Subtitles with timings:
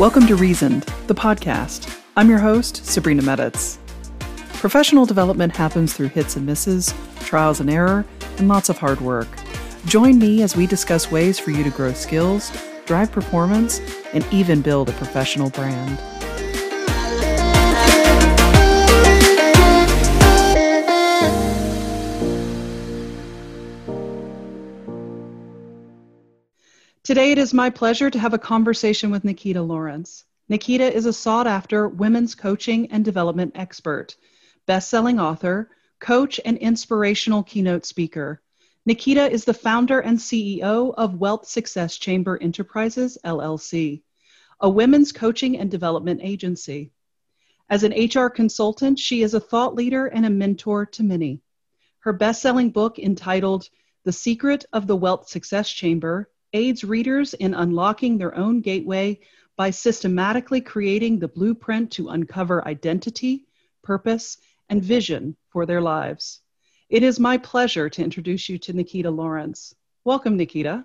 [0.00, 1.94] Welcome to Reasoned, the podcast.
[2.16, 3.76] I'm your host, Sabrina Meditz.
[4.54, 8.06] Professional development happens through hits and misses, trials and error,
[8.38, 9.28] and lots of hard work.
[9.84, 12.50] Join me as we discuss ways for you to grow skills,
[12.86, 13.78] drive performance,
[14.14, 15.98] and even build a professional brand.
[27.10, 30.26] Today, it is my pleasure to have a conversation with Nikita Lawrence.
[30.48, 34.16] Nikita is a sought after women's coaching and development expert,
[34.66, 38.40] best selling author, coach, and inspirational keynote speaker.
[38.86, 44.02] Nikita is the founder and CEO of Wealth Success Chamber Enterprises, LLC,
[44.60, 46.92] a women's coaching and development agency.
[47.68, 51.40] As an HR consultant, she is a thought leader and a mentor to many.
[51.98, 53.68] Her best selling book, entitled
[54.04, 59.18] The Secret of the Wealth Success Chamber aids readers in unlocking their own gateway
[59.56, 63.46] by systematically creating the blueprint to uncover identity,
[63.82, 66.40] purpose, and vision for their lives.
[66.88, 69.74] It is my pleasure to introduce you to Nikita Lawrence.
[70.04, 70.84] Welcome, Nikita.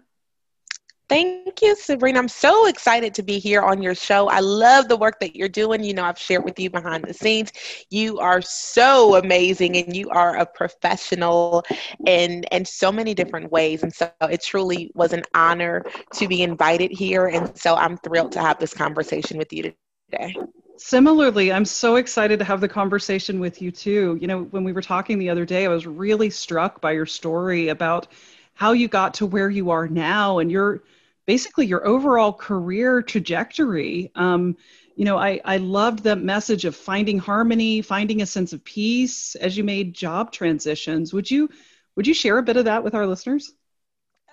[1.07, 2.17] Thank you, Sabrina.
[2.17, 4.27] I'm so excited to be here on your show.
[4.27, 5.83] I love the work that you're doing.
[5.83, 7.51] You know, I've shared with you behind the scenes.
[7.91, 11.63] You are so amazing and you are a professional
[12.07, 13.83] in in so many different ways.
[13.83, 15.83] And so it truly was an honor
[16.13, 17.27] to be invited here.
[17.27, 19.73] And so I'm thrilled to have this conversation with you
[20.09, 20.35] today.
[20.77, 24.17] Similarly, I'm so excited to have the conversation with you too.
[24.19, 27.05] You know, when we were talking the other day, I was really struck by your
[27.05, 28.07] story about
[28.55, 30.81] how you got to where you are now and your
[31.25, 34.11] basically your overall career trajectory.
[34.15, 34.57] Um,
[34.95, 39.35] you know, I, I loved the message of finding harmony, finding a sense of peace
[39.35, 41.13] as you made job transitions.
[41.13, 41.49] Would you
[41.95, 43.53] would you share a bit of that with our listeners?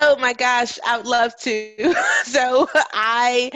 [0.01, 1.95] Oh my gosh, I would love to.
[2.25, 3.51] so I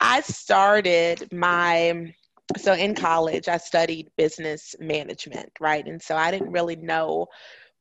[0.00, 2.14] I started my
[2.56, 5.86] so in college I studied business management, right?
[5.86, 7.26] And so I didn't really know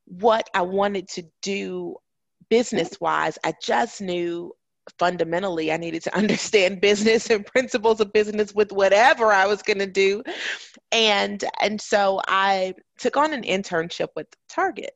[0.05, 1.95] what I wanted to do
[2.49, 3.37] business wise.
[3.43, 4.53] I just knew
[4.97, 9.79] fundamentally I needed to understand business and principles of business with whatever I was going
[9.79, 10.23] to do.
[10.91, 14.91] And and so I took on an internship with Target.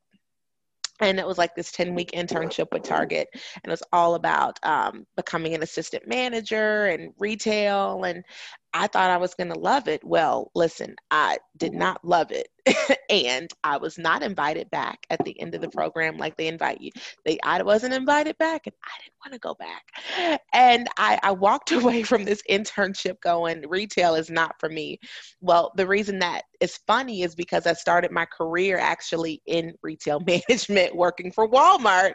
[1.02, 3.28] And it was like this 10 week internship with Target.
[3.34, 8.06] And it was all about um, becoming an assistant manager and retail.
[8.06, 8.24] And
[8.76, 10.04] I thought I was going to love it.
[10.04, 11.80] Well, listen, I did mm-hmm.
[11.80, 12.50] not love it.
[13.10, 16.82] and I was not invited back at the end of the program like they invite
[16.82, 16.92] you.
[17.24, 20.42] They I wasn't invited back and I didn't want to go back.
[20.54, 25.00] And I, I walked away from this internship going, retail is not for me.
[25.40, 30.20] Well, the reason that is funny is because I started my career actually in retail
[30.28, 32.14] management working for Walmart.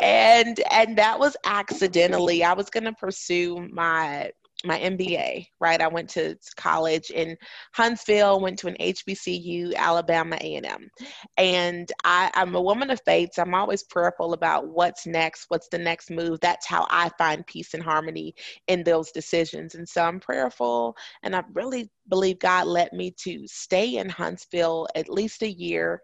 [0.00, 2.44] And and that was accidentally.
[2.44, 4.30] I was gonna pursue my
[4.64, 5.80] my MBA, right?
[5.80, 7.36] I went to college in
[7.74, 10.88] Huntsville, went to an HBCU, Alabama A&M.
[11.36, 15.68] And I, I'm a woman of faith, so I'm always prayerful about what's next, what's
[15.68, 16.40] the next move.
[16.40, 18.34] That's how I find peace and harmony
[18.68, 19.74] in those decisions.
[19.74, 24.88] And so I'm prayerful, and I really believe God led me to stay in Huntsville
[24.94, 26.00] at least a year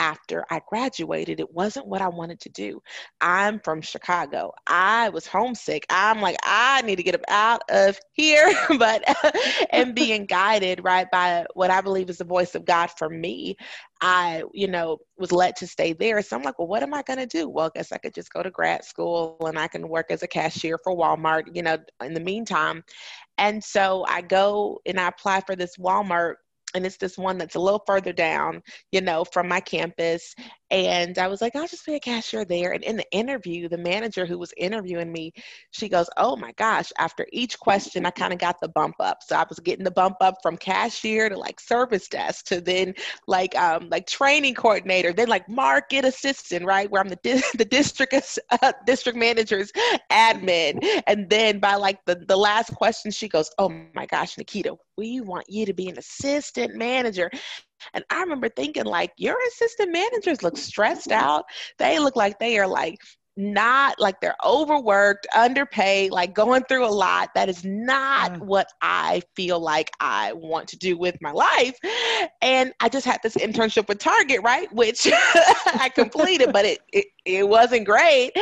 [0.00, 1.40] after I graduated.
[1.40, 2.82] It wasn't what I wanted to do.
[3.20, 4.52] I'm from Chicago.
[4.66, 5.84] I was homesick.
[5.90, 8.50] I'm like, I need to get up out of here.
[8.78, 9.04] but,
[9.70, 13.56] and being guided, right, by what I believe is the voice of God for me,
[14.00, 16.22] I, you know, was led to stay there.
[16.22, 17.50] So I'm like, well, what am I going to do?
[17.50, 20.22] Well, I guess I could just go to grad school and I can work as
[20.22, 22.82] a cashier for Walmart, you know, in the meantime.
[23.36, 26.36] And so I go and I apply for this Walmart
[26.74, 30.34] and it's this one that's a little further down, you know, from my campus.
[30.70, 32.72] And I was like, I'll just be a cashier there.
[32.72, 35.32] And in the interview, the manager who was interviewing me,
[35.72, 39.18] she goes, Oh my gosh, after each question, I kind of got the bump up.
[39.22, 42.94] So I was getting the bump up from cashier to like service desk to then
[43.26, 46.90] like um like training coordinator, then like market assistant, right?
[46.90, 49.72] Where I'm the di- the district uh, district manager's
[50.10, 51.02] admin.
[51.06, 55.20] And then by like the, the last question, she goes, Oh my gosh, Nikita, we
[55.20, 57.30] want you to be an assistant manager.
[57.94, 61.44] And I remember thinking, like, your assistant managers look stressed out.
[61.78, 62.98] They look like they are like
[63.40, 67.30] not like they're overworked, underpaid, like going through a lot.
[67.34, 68.40] That is not mm.
[68.40, 71.78] what I feel like I want to do with my life.
[72.42, 74.72] And I just had this internship with Target, right?
[74.72, 78.32] Which I completed, but it, it, it wasn't great.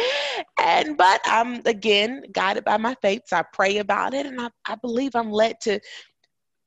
[0.60, 3.22] And but I'm again guided by my faith.
[3.26, 5.80] So I pray about it and I, I believe I'm led to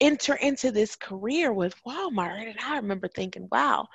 [0.02, 2.50] enter into this career with Walmart.
[2.50, 3.88] And I remember thinking, wow,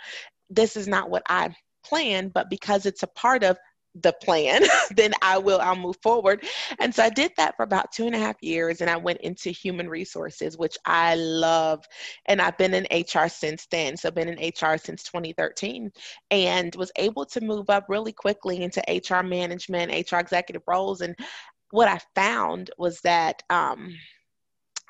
[0.48, 1.54] this is not what I
[1.84, 3.58] planned, but because it's a part of
[4.02, 4.62] the plan,
[4.96, 6.44] then I will, I'll move forward.
[6.80, 9.20] And so I did that for about two and a half years and I went
[9.22, 11.84] into human resources, which I love.
[12.26, 13.96] And I've been in HR since then.
[13.96, 15.90] So I've been in HR since 2013
[16.30, 21.00] and was able to move up really quickly into HR management, HR executive roles.
[21.00, 21.16] And
[21.70, 23.94] what I found was that, um,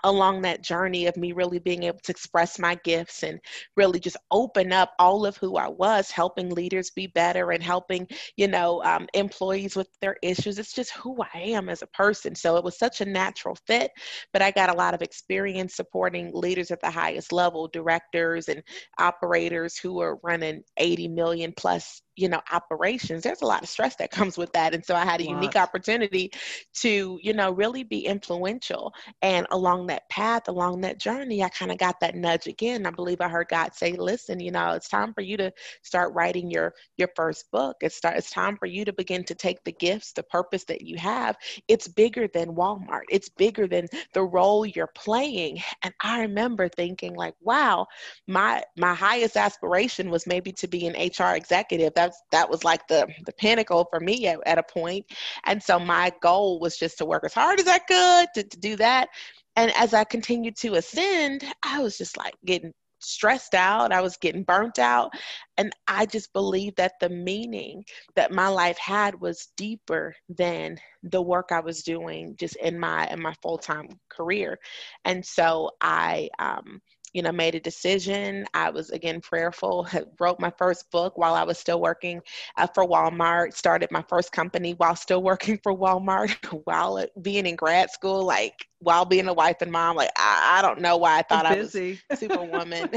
[0.06, 3.40] along that journey of me really being able to express my gifts and
[3.76, 8.06] really just open up all of who I was, helping leaders be better and helping,
[8.36, 10.58] you know, um, employees with their issues.
[10.60, 12.36] It's just who I am as a person.
[12.36, 13.90] So it was such a natural fit,
[14.32, 18.62] but I got a lot of experience supporting leaders at the highest level, directors and
[18.98, 23.96] operators who are running 80 million plus you know operations there's a lot of stress
[23.96, 24.74] that comes with that.
[24.74, 26.30] And so i had a unique opportunity
[26.74, 28.92] to you know really be influential.
[29.22, 32.86] And along that path along that journey i kind of got that nudge again.
[32.86, 35.52] I believe i heard god say listen you know it's time for you to
[35.82, 37.76] start writing your your first book.
[37.80, 40.82] It's start, it's time for you to begin to take the gifts the purpose that
[40.82, 41.36] you have.
[41.68, 43.02] It's bigger than walmart.
[43.10, 45.60] It's bigger than the role you're playing.
[45.82, 47.86] And i remember thinking like wow
[48.26, 51.94] my my highest aspiration was maybe to be an hr executive.
[51.94, 55.06] That that's that was like the the pinnacle for me at, at a point.
[55.44, 58.58] And so my goal was just to work as hard as i could to, to
[58.58, 59.08] do that.
[59.56, 63.92] And as i continued to ascend i was just like getting stressed out.
[63.92, 65.10] I was getting burnt out.
[65.58, 71.22] And i just believed that the meaning that my life had was deeper than the
[71.22, 74.58] work i was doing just in my in my full-time career.
[75.04, 76.80] And so i um
[77.16, 78.44] you know, made a decision.
[78.52, 79.88] I was again prayerful,
[80.20, 82.20] wrote my first book while I was still working
[82.58, 87.56] uh, for Walmart, started my first company while still working for Walmart, while being in
[87.56, 89.96] grad school, like while being a wife and mom.
[89.96, 91.76] Like, I, I don't know why I thought I was
[92.14, 92.88] superwoman.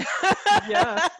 [0.69, 1.07] yeah.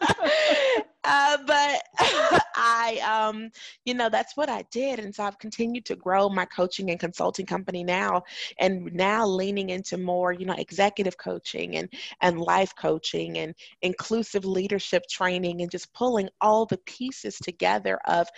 [1.04, 1.82] uh, but
[2.54, 3.50] I, um,
[3.84, 5.00] you know, that's what I did.
[5.00, 8.22] And so I've continued to grow my coaching and consulting company now,
[8.60, 11.88] and now leaning into more, you know, executive coaching and,
[12.20, 18.28] and life coaching and inclusive leadership training and just pulling all the pieces together of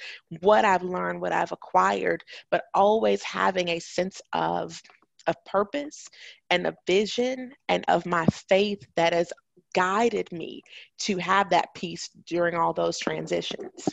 [0.40, 4.80] what I've learned, what I've acquired, but always having a sense of
[5.26, 6.08] of purpose
[6.50, 9.32] and a vision and of my faith that has
[9.74, 10.62] guided me
[10.98, 13.88] to have that peace during all those transitions.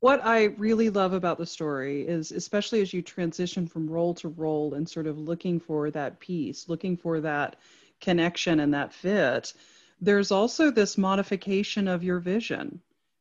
[0.00, 4.28] What I really love about the story is, especially as you transition from role to
[4.28, 7.56] role and sort of looking for that peace, looking for that
[8.00, 9.52] connection and that fit,
[10.00, 12.80] there's also this modification of your vision,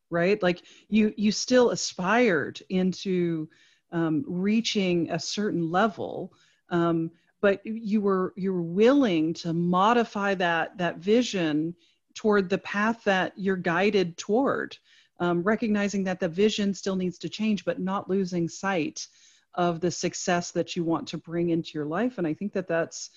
[0.10, 0.42] right?
[0.44, 3.48] Like you, you still aspired into
[3.92, 6.34] um, reaching a certain level,
[6.70, 11.76] um, but you were you were willing to modify that that vision
[12.14, 14.78] toward the path that you're guided toward
[15.20, 19.08] um, recognizing that the vision still needs to change but not losing sight
[19.54, 22.18] of the success that you want to bring into your life.
[22.18, 23.12] And i think that that's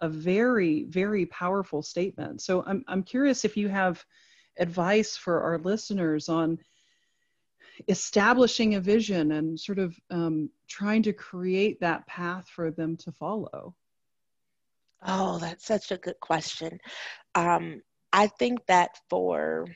[0.00, 2.42] a very very powerful statement.
[2.42, 4.04] So i'm, I'm curious if you have
[4.58, 6.58] advice for our listeners on
[7.88, 13.12] establishing a vision and sort of um, trying to create that path for them to
[13.12, 13.74] follow?
[15.06, 16.78] Oh, that's such a good question.
[17.34, 17.82] Um,
[18.12, 19.66] I think that for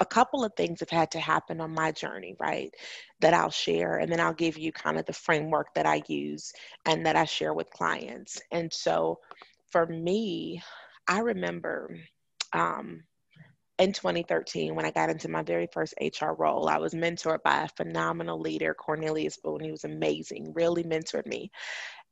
[0.00, 2.74] a couple of things have had to happen on my journey, right?
[3.20, 6.52] That I'll share, and then I'll give you kind of the framework that I use
[6.86, 8.40] and that I share with clients.
[8.50, 9.20] And so
[9.70, 10.62] for me,
[11.06, 11.96] I remember
[12.52, 13.04] um,
[13.80, 16.68] in 2013 when I got into my very first HR role.
[16.68, 19.60] I was mentored by a phenomenal leader, Cornelius Boone.
[19.60, 21.50] He was amazing, really mentored me.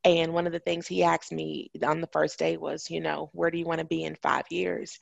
[0.05, 3.31] And one of the things he asked me on the first day was, you know,
[3.33, 4.99] where do you want to be in five years?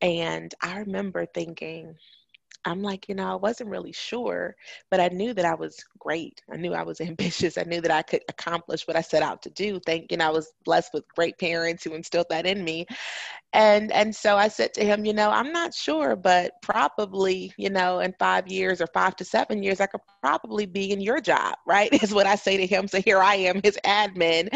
[0.00, 1.94] And I remember thinking,
[2.66, 4.56] I'm like, you know, I wasn't really sure,
[4.90, 6.42] but I knew that I was great.
[6.50, 7.58] I knew I was ambitious.
[7.58, 9.80] I knew that I could accomplish what I set out to do.
[9.80, 12.86] Thinking I was blessed with great parents who instilled that in me.
[13.54, 17.70] And and so I said to him, you know, I'm not sure, but probably, you
[17.70, 21.20] know, in five years or five to seven years, I could probably be in your
[21.20, 21.88] job, right?
[22.02, 22.88] Is what I say to him.
[22.88, 24.48] So here I am, his admin.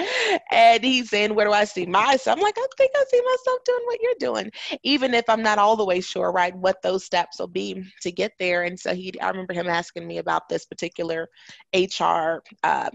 [0.51, 2.37] And he's saying, Where do I see myself?
[2.37, 4.51] I'm like, I think I see myself doing what you're doing.
[4.83, 8.11] Even if I'm not all the way sure, right, what those steps will be to
[8.11, 8.65] get there.
[8.65, 11.29] And so he, I remember him asking me about this particular
[11.73, 12.91] HR uh,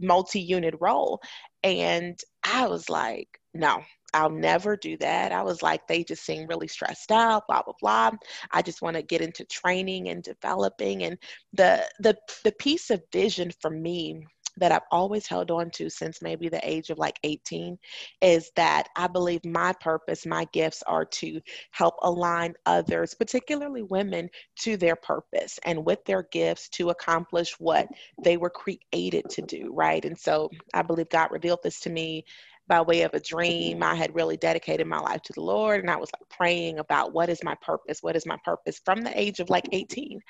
[0.00, 1.20] multi-unit role,
[1.62, 3.82] and I was like, no.
[4.14, 5.32] I'll never do that.
[5.32, 8.12] I was like, they just seem really stressed out, blah, blah, blah.
[8.52, 11.02] I just want to get into training and developing.
[11.02, 11.18] And
[11.52, 14.24] the the the piece of vision for me
[14.56, 17.76] that I've always held on to since maybe the age of like 18
[18.20, 21.40] is that I believe my purpose, my gifts are to
[21.72, 24.30] help align others, particularly women,
[24.60, 27.88] to their purpose and with their gifts to accomplish what
[28.22, 30.04] they were created to do, right?
[30.04, 32.24] And so I believe God revealed this to me
[32.66, 33.82] by way of a dream.
[33.82, 37.12] I had really dedicated my life to the Lord and I was like praying about
[37.12, 37.98] what is my purpose?
[38.02, 40.20] What is my purpose from the age of like 18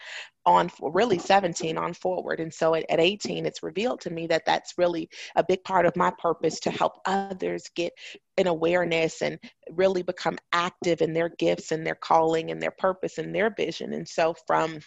[0.47, 2.41] on really 17 on forward.
[2.41, 5.87] And so at, at 18, it's revealed to me that that's really a big part
[5.87, 7.93] of my purpose to help others get
[8.37, 9.39] an awareness and
[9.71, 13.95] really become active in their gifts and their calling and their purpose and their vision.
[13.95, 14.81] And so from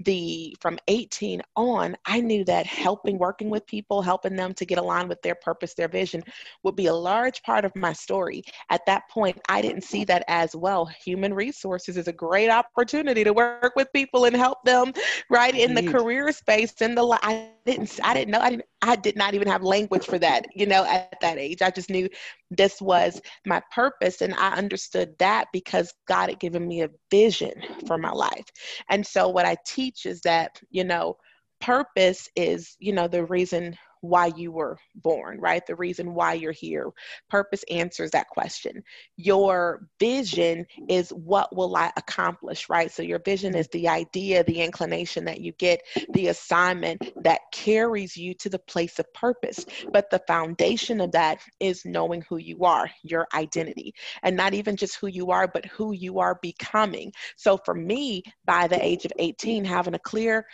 [0.00, 4.78] the from 18 on i knew that helping working with people helping them to get
[4.78, 6.22] aligned with their purpose their vision
[6.62, 8.42] would be a large part of my story.
[8.70, 13.24] At that point i didn't see that as well human resources is a great opportunity
[13.24, 14.92] to work with people and help them
[15.30, 18.96] right in the career space in the i didn't i didn't know i didn't i
[18.96, 21.62] did not even have language for that you know at that age.
[21.62, 22.08] I just knew
[22.50, 27.54] this was my purpose and i understood that because god had given me a vision
[27.86, 28.46] for my life.
[28.90, 31.16] And so what i teach is that you know
[31.60, 35.66] purpose is you know the reason why you were born, right?
[35.66, 36.90] The reason why you're here.
[37.30, 38.82] Purpose answers that question.
[39.16, 42.90] Your vision is what will I accomplish, right?
[42.90, 45.80] So your vision is the idea, the inclination that you get,
[46.12, 49.64] the assignment that carries you to the place of purpose.
[49.92, 54.76] But the foundation of that is knowing who you are, your identity, and not even
[54.76, 57.12] just who you are, but who you are becoming.
[57.36, 60.46] So for me, by the age of 18, having a clear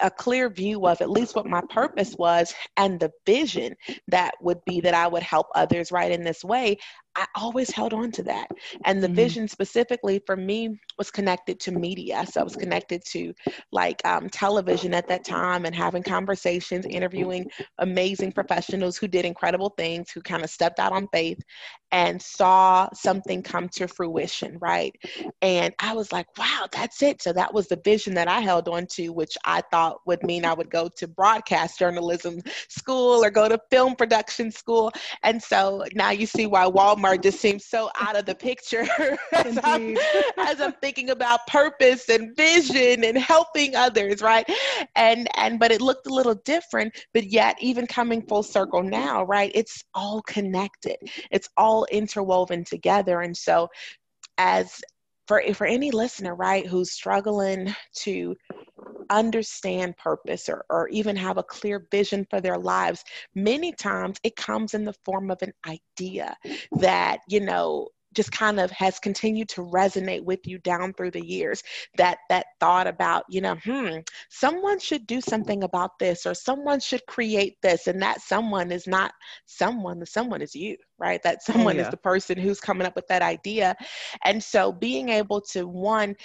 [0.00, 3.74] a clear view of at least what my purpose was and the vision
[4.08, 6.78] that would be that I would help others right in this way,
[7.14, 8.48] I always held on to that.
[8.84, 9.16] And the mm-hmm.
[9.16, 12.24] vision specifically for me was connected to media.
[12.30, 13.34] So I was connected to
[13.70, 19.74] like um, television at that time and having conversations, interviewing amazing professionals who did incredible
[19.76, 21.38] things, who kind of stepped out on faith
[21.92, 24.94] and saw something come to fruition, right?
[25.42, 27.22] And I was like, wow, that's it.
[27.22, 30.46] So that was the vision that I held on to, which I thought would mean
[30.46, 34.90] I would go to broadcast journalism school or go to film production school.
[35.22, 38.86] And so now you see why Walmart just seems so out of the picture
[39.32, 39.96] as, I'm,
[40.38, 44.48] as, I'm, thinking about purpose and vision and helping others, right?
[44.96, 49.24] And and but it looked a little different, but yet even coming full circle now,
[49.24, 49.52] right?
[49.54, 50.96] It's all connected.
[51.30, 53.20] It's all interwoven together.
[53.20, 53.68] And so
[54.38, 54.80] as
[55.26, 58.36] for for any listener, right, who's struggling to
[59.10, 64.36] understand purpose or, or even have a clear vision for their lives, many times it
[64.36, 66.36] comes in the form of an idea
[66.78, 71.24] that, you know, just kind of has continued to resonate with you down through the
[71.24, 71.62] years.
[71.96, 73.98] That that thought about you know hmm
[74.30, 78.86] someone should do something about this or someone should create this and that someone is
[78.86, 79.12] not
[79.46, 81.22] someone the someone is you right?
[81.22, 81.82] That someone yeah.
[81.82, 83.74] is the person who's coming up with that idea.
[84.24, 86.16] And so being able to one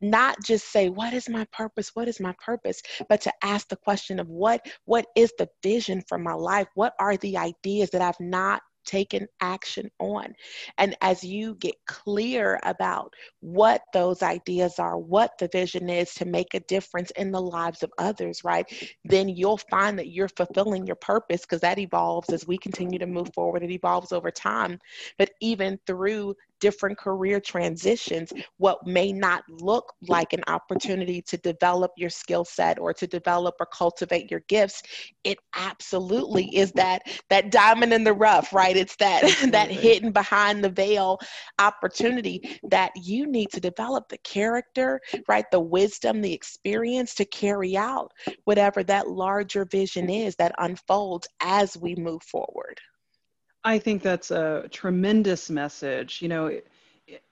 [0.00, 1.90] not just say what is my purpose?
[1.94, 2.82] What is my purpose?
[3.08, 6.68] but to ask the question of what what is the vision for my life?
[6.74, 10.34] What are the ideas that i've not taken action on.
[10.78, 16.24] And as you get clear about what those ideas are, what the vision is to
[16.24, 18.66] make a difference in the lives of others, right?
[19.04, 23.06] Then you'll find that you're fulfilling your purpose because that evolves as we continue to
[23.06, 23.62] move forward.
[23.62, 24.78] It evolves over time.
[25.18, 31.92] But even through different career transitions, what may not look like an opportunity to develop
[31.96, 34.82] your skill set or to develop or cultivate your gifts,
[35.24, 38.76] it absolutely is that that diamond in the rough, right?
[38.78, 41.18] It's that that hidden behind the veil
[41.58, 45.44] opportunity that you need to develop the character, right?
[45.50, 48.12] The wisdom, the experience to carry out
[48.44, 52.80] whatever that larger vision is that unfolds as we move forward.
[53.64, 56.22] I think that's a tremendous message.
[56.22, 56.60] You know,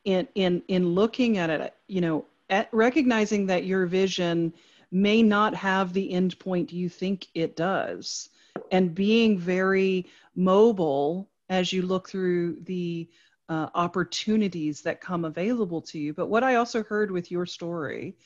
[0.04, 4.52] in in in looking at it, you know, at recognizing that your vision
[4.90, 8.30] may not have the end point you think it does,
[8.70, 13.08] and being very mobile as you look through the
[13.48, 16.12] uh, opportunities that come available to you.
[16.12, 18.16] But what I also heard with your story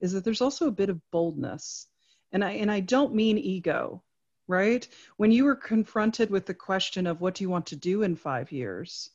[0.00, 1.86] is that there's also a bit of boldness,
[2.32, 4.02] and I and I don't mean ego
[4.50, 4.88] right?
[5.16, 8.16] When you were confronted with the question of what do you want to do in
[8.16, 9.10] five years,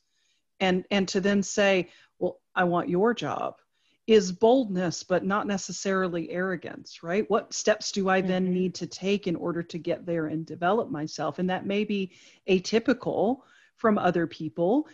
[0.58, 3.60] and and to then say, well, I want your job,
[4.06, 7.28] is boldness, but not necessarily arrogance, right?
[7.28, 8.54] What steps do I then mm-hmm.
[8.54, 11.38] need to take in order to get there and develop myself?
[11.38, 12.12] And that may be
[12.48, 13.38] atypical
[13.74, 14.88] from other people,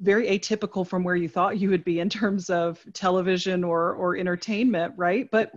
[0.00, 4.16] very atypical from where you thought you would be in terms of television or or
[4.16, 5.28] entertainment, right?
[5.30, 5.52] But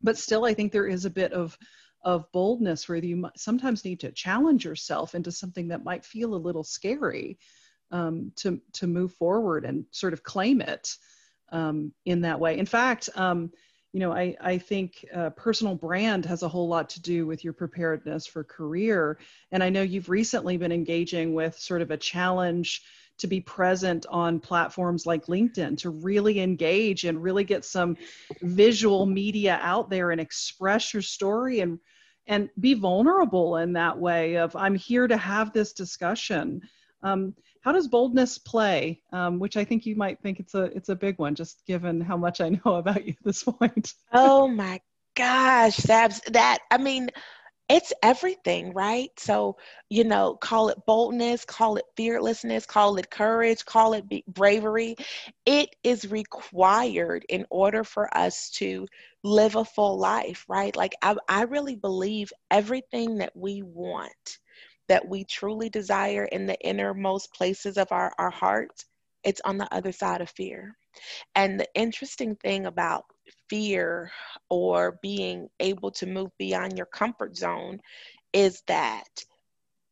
[0.00, 1.58] but still, I think there is a bit of
[2.04, 6.36] of boldness where you sometimes need to challenge yourself into something that might feel a
[6.36, 7.38] little scary
[7.90, 10.96] um, to to move forward and sort of claim it
[11.52, 12.58] um, in that way.
[12.58, 13.52] In fact, um,
[13.92, 17.44] you know, I I think uh, personal brand has a whole lot to do with
[17.44, 19.18] your preparedness for career.
[19.52, 22.82] And I know you've recently been engaging with sort of a challenge
[23.18, 27.96] to be present on platforms like LinkedIn to really engage and really get some
[28.40, 31.78] visual media out there and express your story and
[32.26, 36.60] and be vulnerable in that way of i'm here to have this discussion
[37.02, 40.88] um, how does boldness play um, which i think you might think it's a it's
[40.88, 44.46] a big one just given how much i know about you at this point oh
[44.46, 44.80] my
[45.14, 47.10] gosh that's that i mean
[47.72, 49.08] it's everything, right?
[49.18, 49.56] So,
[49.88, 54.96] you know, call it boldness, call it fearlessness, call it courage, call it bravery.
[55.46, 58.86] It is required in order for us to
[59.22, 60.76] live a full life, right?
[60.76, 64.38] Like, I, I really believe everything that we want,
[64.88, 68.86] that we truly desire in the innermost places of our, our hearts,
[69.24, 70.76] it's on the other side of fear.
[71.34, 73.04] And the interesting thing about
[73.48, 74.10] fear
[74.48, 77.80] or being able to move beyond your comfort zone
[78.32, 79.24] is that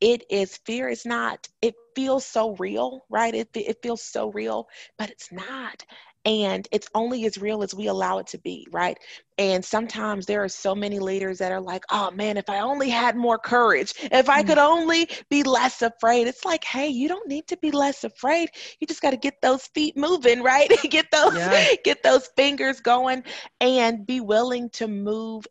[0.00, 4.66] it is fear is not it feels so real right it, it feels so real
[4.98, 5.84] but it's not
[6.24, 8.98] and it's only as real as we allow it to be right
[9.38, 12.90] and sometimes there are so many leaders that are like oh man if i only
[12.90, 14.68] had more courage if i could mm.
[14.68, 18.50] only be less afraid it's like hey you don't need to be less afraid
[18.80, 21.74] you just got to get those feet moving right get those yeah.
[21.84, 23.22] get those fingers going
[23.60, 25.46] and be willing to move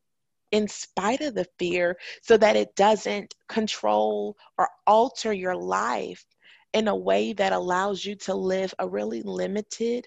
[0.52, 6.26] in spite of the fear so that it doesn't control or alter your life
[6.74, 10.06] in a way that allows you to live a really limited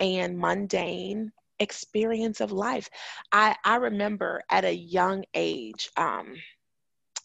[0.00, 2.88] and mundane experience of life.
[3.32, 6.34] I, I remember at a young age, um,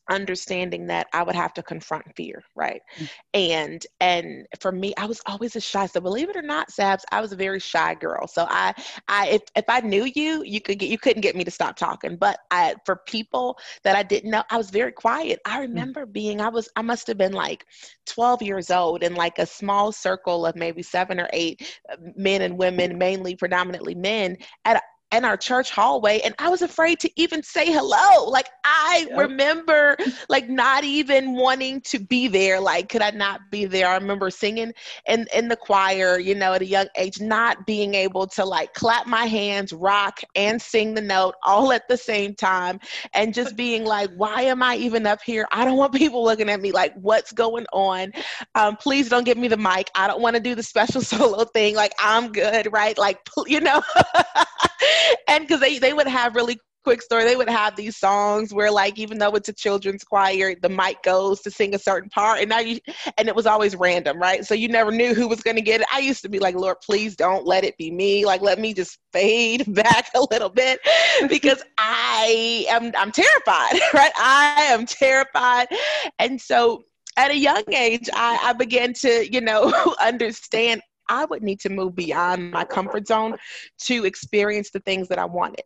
[0.09, 2.81] understanding that I would have to confront fear, right?
[2.95, 3.05] Mm-hmm.
[3.33, 5.85] And and for me, I was always a shy.
[5.87, 8.27] So believe it or not, Sabs, I was a very shy girl.
[8.27, 8.73] So I
[9.07, 11.75] I if, if I knew you, you could get you couldn't get me to stop
[11.75, 12.15] talking.
[12.15, 15.39] But I for people that I didn't know, I was very quiet.
[15.45, 15.61] I mm.
[15.61, 16.11] remember mm-hmm.
[16.11, 17.65] being I was I must have been like
[18.05, 22.41] 12 years old in like a small circle of maybe seven or eight uh, men
[22.41, 24.81] and women, mainly predominantly men, at
[25.15, 28.29] in our church hallway and I was afraid to even say hello.
[28.29, 29.17] Like I yep.
[29.17, 29.97] remember
[30.29, 32.59] like not even wanting to be there.
[32.59, 33.87] Like could I not be there?
[33.87, 34.73] I remember singing
[35.07, 38.73] in in the choir, you know, at a young age, not being able to like
[38.73, 42.79] clap my hands, rock and sing the note all at the same time
[43.13, 45.47] and just being like, why am I even up here?
[45.51, 48.11] I don't want people looking at me like what's going on.
[48.55, 49.89] Um, please don't give me the mic.
[49.95, 51.75] I don't want to do the special solo thing.
[51.75, 52.97] Like I'm good, right?
[52.97, 53.81] Like you know
[55.27, 57.23] and because they, they would have really quick story.
[57.23, 61.01] They would have these songs where like even though it's a children's choir the mic
[61.01, 62.79] goes to sing a certain part and now you
[63.17, 64.45] and it was always random right?
[64.45, 65.87] So you never knew who was going to get it.
[65.91, 68.23] I used to be like lord please don't let it be me.
[68.23, 70.79] Like let me just fade back a little bit
[71.27, 74.11] because i am i'm terrified right?
[74.15, 75.67] I am terrified.
[76.19, 76.83] And so
[77.17, 81.69] at a young age i, I began to you know understand I would need to
[81.69, 83.37] move beyond my comfort zone
[83.81, 85.65] to experience the things that I wanted.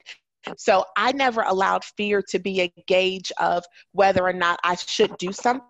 [0.57, 5.17] So I never allowed fear to be a gauge of whether or not I should
[5.17, 5.65] do something.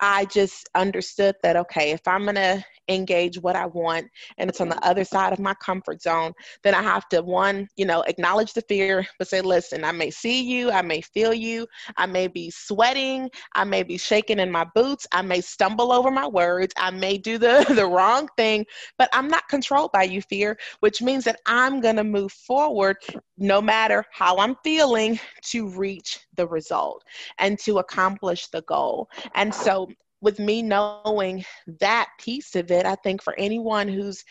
[0.00, 4.06] I just understood that, okay, if I'm going to engage what I want
[4.38, 7.68] and it's on the other side of my comfort zone, then I have to one,
[7.76, 11.32] you know, acknowledge the fear, but say, listen, I may see you, I may feel
[11.32, 15.92] you, I may be sweating, I may be shaking in my boots, I may stumble
[15.92, 18.66] over my words, I may do the, the wrong thing,
[18.98, 22.96] but I'm not controlled by you, fear, which means that I'm going to move forward
[23.42, 27.02] no matter how I'm feeling to reach the result
[27.40, 29.08] and to accomplish the goal.
[29.34, 29.88] And so
[30.20, 31.44] with me knowing
[31.80, 34.24] that piece of it, I think for anyone who's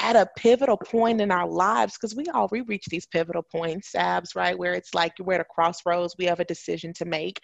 [0.00, 3.92] at a pivotal point in our lives, because we all we reach these pivotal points,
[3.92, 4.58] Sabs, right?
[4.58, 7.40] Where it's like we're at a crossroads, we have a decision to make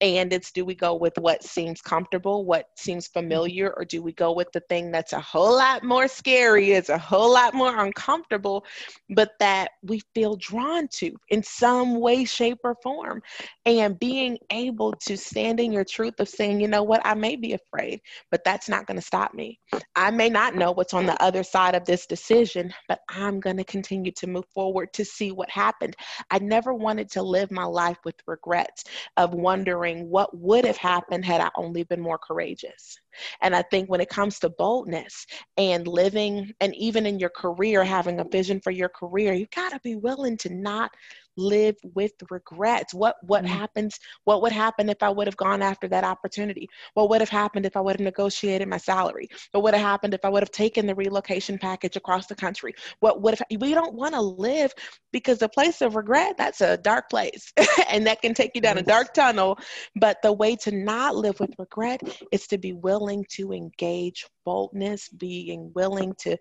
[0.00, 4.12] and it's do we go with what seems comfortable what seems familiar or do we
[4.12, 7.82] go with the thing that's a whole lot more scary it's a whole lot more
[7.84, 8.64] uncomfortable
[9.10, 13.22] but that we feel drawn to in some way shape or form
[13.64, 17.34] and being able to stand in your truth of saying you know what i may
[17.34, 18.00] be afraid
[18.30, 19.58] but that's not going to stop me
[19.94, 23.56] i may not know what's on the other side of this decision but i'm going
[23.56, 25.96] to continue to move forward to see what happened
[26.30, 28.84] i never wanted to live my life with regrets
[29.16, 32.98] of wondering wondering what would have happened had I only been more courageous.
[33.40, 35.26] And I think when it comes to boldness
[35.56, 39.72] and living, and even in your career, having a vision for your career, you got
[39.72, 40.90] to be willing to not
[41.36, 42.94] live with regrets.
[42.94, 43.52] What what mm-hmm.
[43.52, 46.68] happens what would happen if i would have gone after that opportunity?
[46.94, 49.28] What would have happened if i would have negotiated my salary?
[49.52, 52.74] What would have happened if i would have taken the relocation package across the country?
[53.00, 54.72] What would have we don't want to live
[55.12, 57.52] because the place of regret that's a dark place
[57.90, 59.58] and that can take you down a dark tunnel.
[59.94, 62.00] But the way to not live with regret
[62.32, 62.72] is to be
[63.06, 66.36] willing to engage boldness, being willing to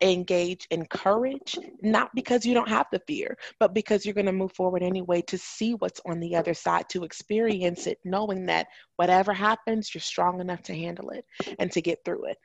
[0.00, 4.32] engage in courage, not because you don't have the fear, but because you're going to
[4.32, 8.68] move forward anyway to see what's on the other side, to experience it, knowing that
[8.94, 11.24] whatever happens, you're strong enough to handle it
[11.58, 12.38] and to get through it.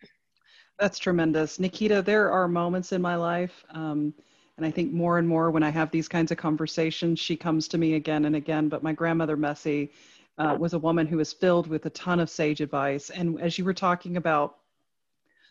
[0.79, 1.59] That's tremendous.
[1.59, 3.63] Nikita, there are moments in my life.
[3.69, 4.15] Um,
[4.57, 7.67] and I think more and more when I have these kinds of conversations, she comes
[7.67, 8.67] to me again and again.
[8.67, 9.91] But my grandmother, Messi,
[10.39, 13.09] uh, was a woman who was filled with a ton of sage advice.
[13.09, 14.55] And as you were talking about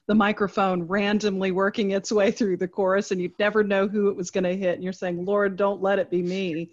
[0.08, 4.16] the microphone randomly working its way through the chorus and you'd never know who it
[4.16, 6.70] was going to hit and you're saying lord don't let it be me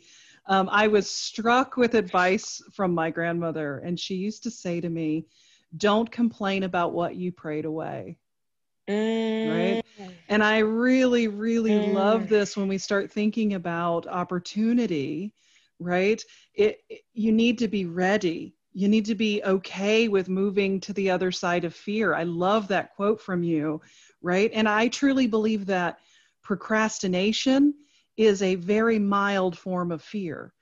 [0.48, 4.90] um, i was struck with advice from my grandmother and she used to say to
[4.90, 5.26] me
[5.78, 8.18] don't complain about what you prayed away
[8.88, 9.76] mm.
[9.76, 9.84] right
[10.30, 11.94] and i really really mm.
[11.94, 15.34] love this when we start thinking about opportunity
[15.80, 20.82] right it, it you need to be ready you need to be okay with moving
[20.82, 22.14] to the other side of fear.
[22.14, 23.80] I love that quote from you,
[24.22, 24.52] right?
[24.54, 26.00] And I truly believe that
[26.44, 27.74] procrastination
[28.18, 30.54] is a very mild form of fear.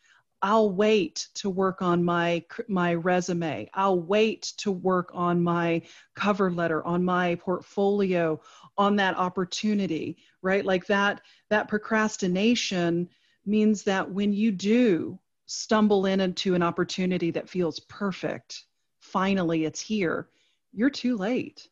[0.43, 3.67] I'll wait to work on my my resume.
[3.73, 5.81] I'll wait to work on my
[6.15, 8.39] cover letter, on my portfolio,
[8.77, 10.63] on that opportunity, right?
[10.63, 13.09] Like that that procrastination
[13.45, 18.65] means that when you do stumble in into an opportunity that feels perfect,
[18.99, 20.29] finally it's here,
[20.71, 21.67] you're too late.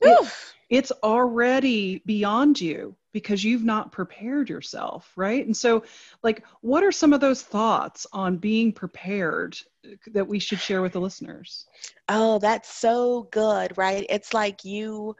[0.00, 0.28] It,
[0.68, 5.46] it's already beyond you because you've not prepared yourself, right?
[5.46, 5.84] And so,
[6.22, 9.56] like, what are some of those thoughts on being prepared
[10.12, 11.66] that we should share with the listeners?
[12.08, 14.04] Oh, that's so good, right?
[14.10, 15.16] It's like you,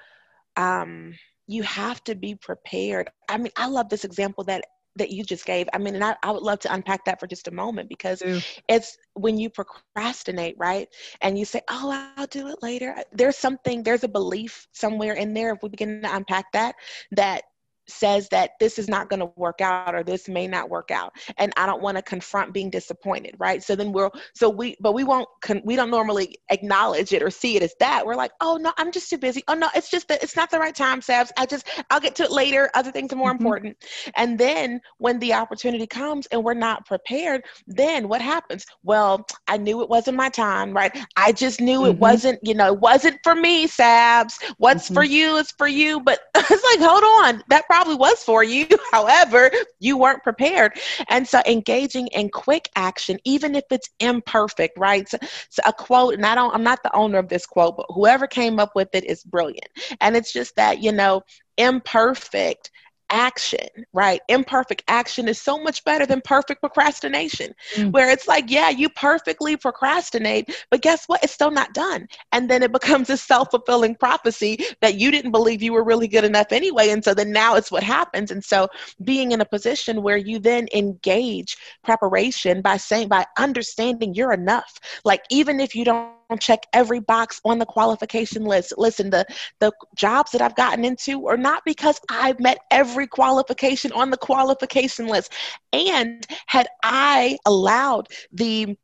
[0.57, 1.15] um,
[1.47, 3.09] you have to be prepared.
[3.29, 4.65] I mean, I love this example that
[4.97, 5.69] that you just gave.
[5.73, 8.23] I mean, and I, I would love to unpack that for just a moment because
[8.69, 10.89] it's when you procrastinate, right?
[11.21, 12.97] And you say, oh, I'll do it later.
[13.13, 16.75] There's something, there's a belief somewhere in there, if we begin to unpack that,
[17.13, 17.43] that
[17.89, 21.13] says that this is not going to work out or this may not work out
[21.39, 23.63] and i don't want to confront being disappointed right?
[23.63, 27.31] So then we'll so we but we won't con, we don't normally acknowledge it or
[27.31, 28.05] see it as that.
[28.05, 29.43] We're like oh no i'm just too busy.
[29.49, 31.31] Oh no it's just that it's not the right time sabs.
[31.37, 32.71] I just i'll get to it later.
[32.75, 33.45] Other things are more mm-hmm.
[33.45, 33.77] important.
[34.17, 38.67] And then when the opportunity comes and we're not prepared then what happens?
[38.83, 40.97] Well i knew it wasn't my time right?
[41.17, 41.93] I just knew mm-hmm.
[41.93, 44.43] it wasn't you know it wasn't for me sabs.
[44.59, 44.95] What's mm-hmm.
[44.95, 47.43] for you is for you but it's like hold on.
[47.49, 48.67] That probably was for you.
[48.93, 50.73] However, you weren't prepared.
[51.09, 55.07] And so engaging in quick action, even if it's imperfect, right?
[55.07, 55.19] So,
[55.51, 58.27] so a quote, and I don't, I'm not the owner of this quote, but whoever
[58.27, 59.69] came up with it is brilliant.
[60.01, 61.23] And it's just that, you know,
[61.59, 62.71] imperfect
[63.11, 64.21] action, right?
[64.29, 67.93] Imperfect action is so much better than perfect procrastination, mm.
[67.93, 71.23] where it's like, yeah, you perfectly procrastinate, but guess what?
[71.23, 72.09] It's still not done.
[72.33, 76.09] And then it becomes a self fulfilling prophecy that you didn't believe you were really
[76.09, 76.91] good enough anyway.
[76.91, 78.31] And so then now it's what happens.
[78.31, 78.69] And so
[79.05, 84.79] being in a position where you then engage preparation by saying, by understanding you're enough,
[85.05, 88.75] like even if you don't check every box on the qualification list.
[88.77, 89.25] Listen, the
[89.61, 94.17] the jobs that I've gotten into are not because I've met every qualification on the
[94.17, 95.33] qualification list.
[95.73, 98.77] And had I allowed the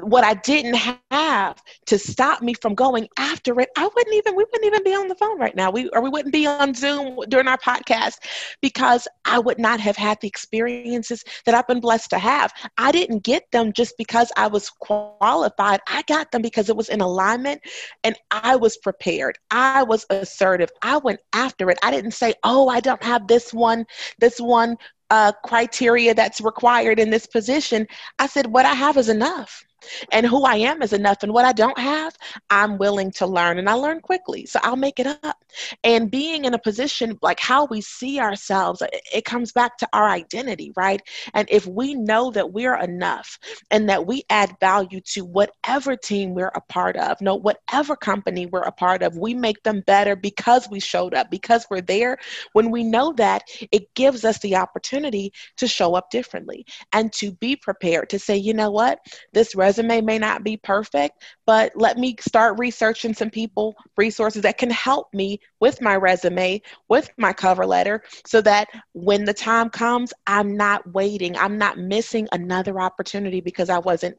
[0.00, 0.74] what I didn't
[1.10, 4.94] have to stop me from going after it, I wouldn't even we wouldn't even be
[4.94, 5.70] on the phone right now.
[5.70, 8.14] We or we wouldn't be on Zoom during our podcast
[8.60, 12.52] because I would not have had the experiences that I've been blessed to have.
[12.76, 15.80] I didn't get them just because I was qualified.
[15.88, 17.60] I got them because it was in alignment
[18.02, 19.38] and I was prepared.
[19.50, 20.70] I was assertive.
[20.82, 21.78] I went after it.
[21.82, 23.86] I didn't say, "Oh, I don't have this one
[24.18, 24.76] this one
[25.10, 27.86] uh, criteria that's required in this position."
[28.18, 29.64] I said, "What I have is enough."
[30.12, 31.22] And who I am is enough.
[31.22, 32.16] And what I don't have,
[32.50, 33.58] I'm willing to learn.
[33.58, 34.46] And I learn quickly.
[34.46, 35.44] So I'll make it up.
[35.82, 40.08] And being in a position like how we see ourselves, it comes back to our
[40.08, 41.00] identity, right?
[41.34, 43.38] And if we know that we're enough
[43.70, 48.46] and that we add value to whatever team we're a part of, no, whatever company
[48.46, 52.18] we're a part of, we make them better because we showed up, because we're there.
[52.52, 57.32] When we know that, it gives us the opportunity to show up differently and to
[57.32, 58.98] be prepared to say, you know what,
[59.32, 64.42] this resume resume may not be perfect, but let me start researching some people, resources
[64.42, 69.34] that can help me with my resume, with my cover letter, so that when the
[69.34, 71.36] time comes, I'm not waiting.
[71.36, 74.16] I'm not missing another opportunity because I wasn't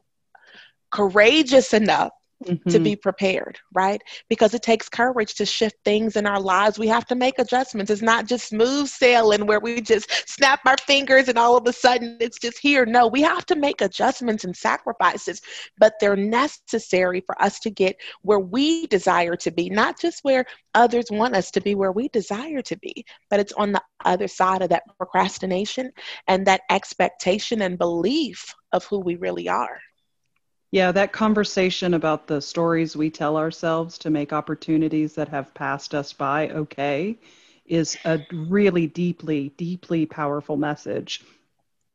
[0.90, 2.12] courageous enough
[2.44, 2.68] Mm-hmm.
[2.68, 4.02] to be prepared, right?
[4.28, 6.78] Because it takes courage to shift things in our lives.
[6.78, 7.90] We have to make adjustments.
[7.90, 11.72] It's not just smooth sailing where we just snap our fingers and all of a
[11.72, 12.84] sudden it's just here.
[12.84, 15.40] No, we have to make adjustments and sacrifices,
[15.78, 20.44] but they're necessary for us to get where we desire to be, not just where
[20.74, 24.28] others want us to be, where we desire to be, but it's on the other
[24.28, 25.90] side of that procrastination
[26.28, 29.80] and that expectation and belief of who we really are.
[30.72, 35.94] Yeah, that conversation about the stories we tell ourselves to make opportunities that have passed
[35.94, 37.18] us by okay
[37.64, 41.22] is a really deeply, deeply powerful message.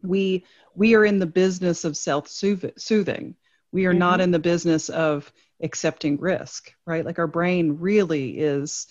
[0.01, 3.35] We we are in the business of self-soothing.
[3.71, 3.99] We are mm-hmm.
[3.99, 5.31] not in the business of
[5.61, 7.05] accepting risk, right?
[7.05, 8.87] Like our brain really is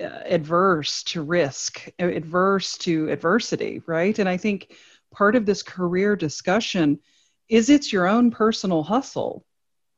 [0.00, 4.18] uh, adverse to risk, adverse to adversity, right?
[4.18, 4.74] And I think
[5.12, 6.98] part of this career discussion
[7.50, 9.44] is it's your own personal hustle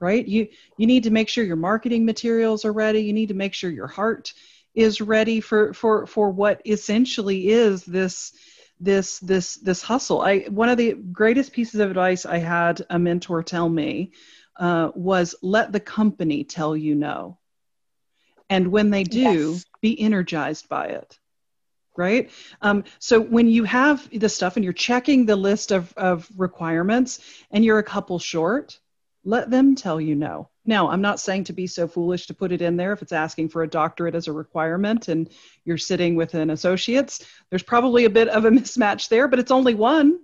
[0.02, 0.26] right?
[0.26, 3.00] You you need to make sure your marketing materials are ready.
[3.00, 4.34] You need to make sure your heart
[4.74, 8.32] is ready for for for what essentially is this
[8.80, 10.20] this this this hustle.
[10.20, 14.10] I one of the greatest pieces of advice i had a mentor tell me
[14.58, 17.38] uh, was let the company tell you no.
[18.50, 19.64] And when they do yes.
[19.80, 21.18] be energized by it
[21.96, 22.30] right?
[22.60, 27.20] Um, so when you have the stuff and you're checking the list of, of requirements
[27.50, 28.78] and you're a couple short,
[29.24, 30.48] let them tell you no.
[30.64, 33.12] Now, I'm not saying to be so foolish to put it in there if it's
[33.12, 35.28] asking for a doctorate as a requirement and
[35.64, 37.24] you're sitting with an associate's.
[37.50, 40.20] There's probably a bit of a mismatch there, but it's only one.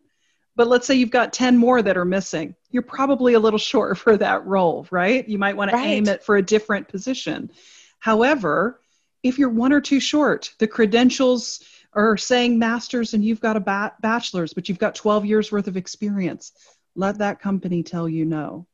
[0.54, 2.56] But let's say you've got 10 more that are missing.
[2.70, 5.28] You're probably a little short for that role, right?
[5.28, 5.82] You might want right.
[5.82, 7.50] to aim it for a different position.
[7.98, 8.80] However,
[9.22, 13.60] if you're one or two short, the credentials are saying masters and you've got a
[13.60, 16.52] ba- bachelor's, but you've got 12 years worth of experience.
[16.94, 18.66] Let that company tell you no.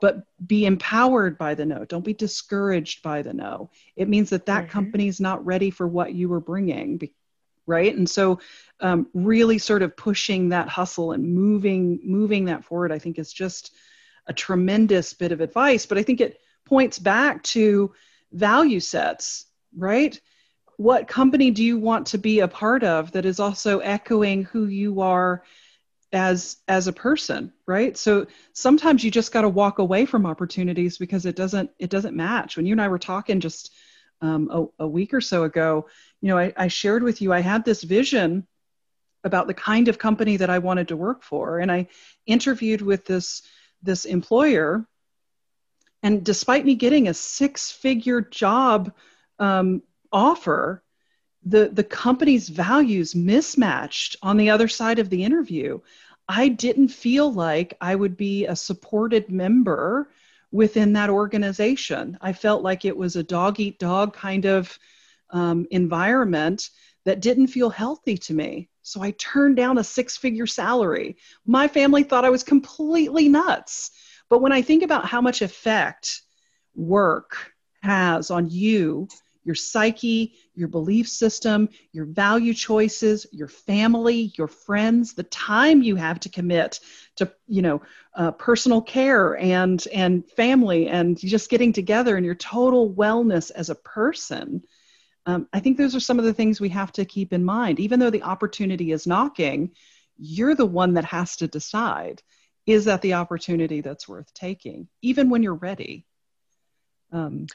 [0.00, 1.84] But be empowered by the no.
[1.84, 3.70] Don't be discouraged by the no.
[3.96, 4.72] It means that that mm-hmm.
[4.72, 7.00] company is not ready for what you were bringing,
[7.66, 7.94] right?
[7.96, 8.38] And so,
[8.78, 13.32] um, really sort of pushing that hustle and moving moving that forward, I think is
[13.32, 13.74] just
[14.28, 15.84] a tremendous bit of advice.
[15.84, 17.92] But I think it points back to
[18.30, 19.46] value sets
[19.78, 20.20] right?
[20.76, 24.66] What company do you want to be a part of that is also echoing who
[24.66, 25.42] you are
[26.12, 27.96] as as a person right?
[27.96, 32.16] So sometimes you just got to walk away from opportunities because it doesn't it doesn't
[32.16, 32.56] match.
[32.56, 33.72] When you and i were talking just
[34.20, 35.86] um, a, a, week or so ago
[36.20, 38.48] you know I, I shared with you i had this vision
[39.22, 41.58] about the kind of company that i wanted to work for.
[41.58, 41.88] And i
[42.26, 43.42] interviewed with this
[43.82, 44.86] this employer.
[46.02, 48.92] And despite me getting a six figure job
[49.38, 50.82] um, offer,
[51.44, 55.80] the the company's values mismatched on the other side of the interview.
[56.28, 60.10] I didn't feel like I would be a supported member
[60.50, 62.18] within that organization.
[62.20, 64.78] I felt like it was a dog eat dog kind of
[65.30, 66.70] um, environment
[67.04, 68.68] that didn't feel healthy to me.
[68.82, 71.16] So I turned down a six figure salary.
[71.46, 73.90] My family thought I was completely nuts.
[74.28, 76.22] But when I think about how much effect
[76.74, 79.08] work has on you
[79.48, 85.96] your psyche, your belief system, your value choices, your family, your friends, the time you
[85.96, 86.80] have to commit
[87.16, 87.80] to, you know,
[88.14, 93.70] uh, personal care and and family and just getting together and your total wellness as
[93.70, 94.62] a person.
[95.24, 97.80] Um, I think those are some of the things we have to keep in mind.
[97.80, 99.70] Even though the opportunity is knocking,
[100.18, 102.22] you're the one that has to decide
[102.66, 106.04] is that the opportunity that's worth taking, even when you're ready.
[107.12, 107.46] Um,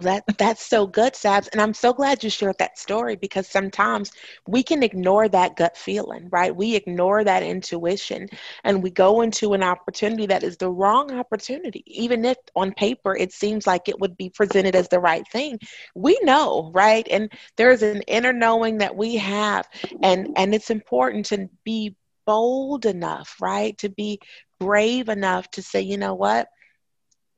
[0.00, 1.48] That that's so good, Sabs.
[1.52, 4.10] And I'm so glad you shared that story because sometimes
[4.46, 6.54] we can ignore that gut feeling, right?
[6.54, 8.28] We ignore that intuition
[8.64, 11.82] and we go into an opportunity that is the wrong opportunity.
[11.86, 15.58] Even if on paper it seems like it would be presented as the right thing.
[15.94, 17.06] We know, right?
[17.10, 19.68] And there's an inner knowing that we have
[20.02, 21.94] and and it's important to be
[22.26, 23.76] bold enough, right?
[23.78, 24.20] To be
[24.58, 26.48] brave enough to say, you know what?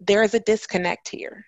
[0.01, 1.47] There is a disconnect here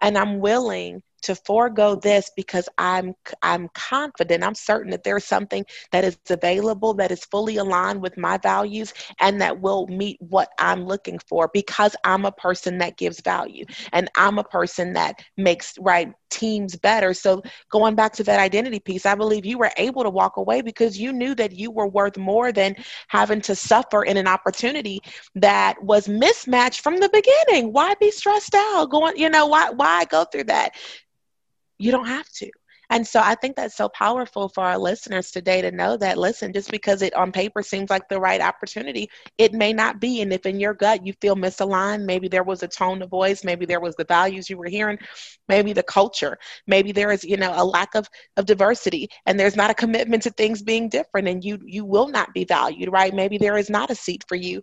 [0.00, 5.64] and I'm willing to forego this because I'm I'm confident, I'm certain that there's something
[5.92, 10.48] that is available that is fully aligned with my values and that will meet what
[10.58, 15.22] I'm looking for because I'm a person that gives value and I'm a person that
[15.36, 17.14] makes right teams better.
[17.14, 20.60] So going back to that identity piece, I believe you were able to walk away
[20.60, 22.76] because you knew that you were worth more than
[23.08, 25.00] having to suffer in an opportunity
[25.36, 27.72] that was mismatched from the beginning.
[27.72, 28.90] Why be stressed out?
[28.90, 30.72] Going, you know, why why go through that?
[31.78, 32.50] You don't have to.
[32.90, 36.54] And so I think that's so powerful for our listeners today to know that, listen,
[36.54, 40.22] just because it on paper seems like the right opportunity, it may not be.
[40.22, 43.44] And if in your gut you feel misaligned, maybe there was a tone of voice,
[43.44, 44.98] maybe there was the values you were hearing,
[45.48, 49.56] maybe the culture, maybe there is, you know, a lack of, of diversity and there's
[49.56, 53.12] not a commitment to things being different and you you will not be valued, right?
[53.12, 54.62] Maybe there is not a seat for you.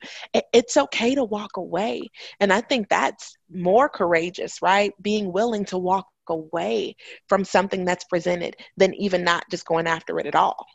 [0.51, 2.09] It's okay to walk away.
[2.39, 4.91] And I think that's more courageous, right?
[5.01, 6.95] Being willing to walk away
[7.27, 10.65] from something that's presented than even not just going after it at all.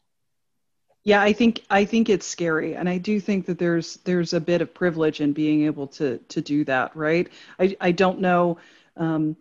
[1.04, 2.74] Yeah i think i think it's scary.
[2.74, 6.18] And i do think that there's there's a bit of privilege in being able to
[6.18, 7.28] to do that right?
[7.58, 8.58] I i don't know
[8.96, 9.36] um,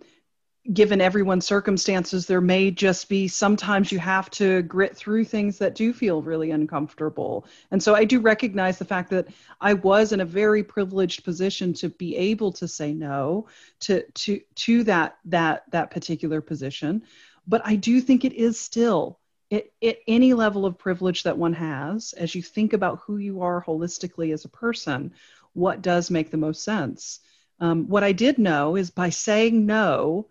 [0.74, 5.74] given everyone's circumstances, there may just be sometimes you have to grit through things that
[5.74, 7.46] do feel really uncomfortable.
[7.72, 9.28] And so I do recognize the fact that
[9.60, 13.48] I was in a very privileged position to be able to say no
[13.82, 17.04] to to to that that that particular position.
[17.48, 19.20] But I do think it is still
[19.52, 23.42] at, at any level of privilege that one has, as you think about who you
[23.42, 25.14] are holistically as a person,
[25.54, 27.22] what does make the most sense.
[27.60, 30.28] Um, what I did know is by saying no,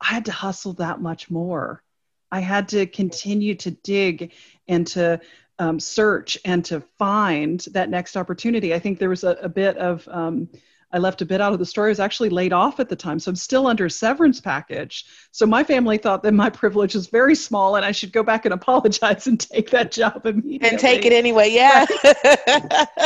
[0.00, 1.82] I had to hustle that much more.
[2.30, 4.32] I had to continue to dig
[4.66, 5.20] and to
[5.58, 8.74] um, search and to find that next opportunity.
[8.74, 10.48] I think there was a, a bit of, um,
[10.90, 11.88] I left a bit out of the story.
[11.88, 13.18] I was actually laid off at the time.
[13.18, 15.04] So I'm still under a severance package.
[15.32, 18.46] So my family thought that my privilege is very small and I should go back
[18.46, 20.68] and apologize and take that job immediately.
[20.68, 21.50] And take it anyway.
[21.50, 21.84] Yeah.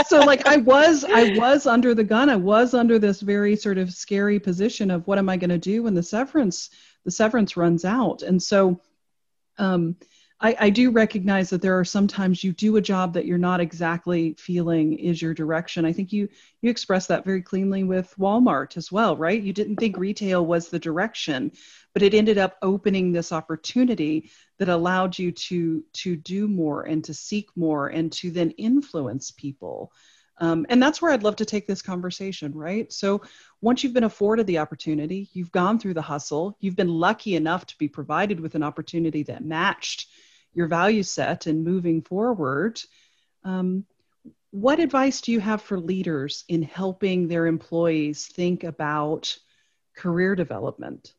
[0.06, 2.30] so like I was, I was under the gun.
[2.30, 5.58] I was under this very sort of scary position of what am I going to
[5.58, 6.70] do when the severance
[7.04, 8.22] the severance runs out.
[8.22, 8.80] And so
[9.58, 9.96] um,
[10.42, 13.60] I, I, do recognize that there are sometimes you do a job that you're not
[13.60, 15.84] exactly feeling is your direction.
[15.84, 16.28] I think you
[16.60, 19.40] you expressed that very cleanly with Walmart as well, right?
[19.40, 21.52] You didn't think retail was the direction,
[21.92, 27.04] but it ended up opening this opportunity that allowed you to to do more and
[27.04, 29.92] to seek more and to then influence people.
[30.38, 32.92] Um, and that's where I'd love to take this conversation, right?
[32.92, 33.22] So,
[33.60, 37.64] once you've been afforded the opportunity, you've gone through the hustle, you've been lucky enough
[37.66, 40.08] to be provided with an opportunity that matched
[40.54, 42.80] your value set and moving forward.
[43.44, 43.84] Um,
[44.50, 49.36] what advice do you have for leaders in helping their employees think about
[49.96, 51.14] career development?